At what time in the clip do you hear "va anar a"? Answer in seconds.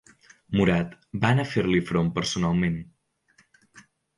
1.25-1.51